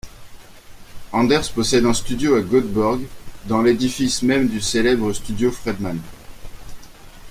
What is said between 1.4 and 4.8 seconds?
possède un studio, à Göteborg, dans l'édifice même du